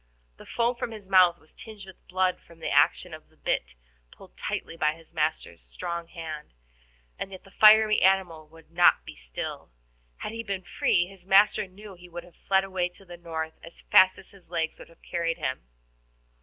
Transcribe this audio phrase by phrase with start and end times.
[0.37, 3.75] The foam from his mouth was tinged with blood from the action of the bit,
[4.09, 6.55] pulled tightly by his master's strong hand,
[7.19, 9.69] and yet the fiery animal would not be still.
[10.17, 13.59] Had he been free, his master knew he would have fled away to the north
[13.63, 15.67] as fast as his legs would have carried him.